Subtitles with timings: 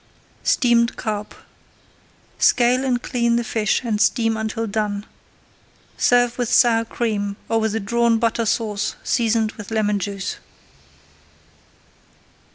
[0.41, 1.35] STEAMED CARP
[2.39, 5.05] Scale and clean the fish and steam until done.
[5.95, 10.37] Serve with sour cream or with a Drawn Butter Sauce seasoned with lemon juice.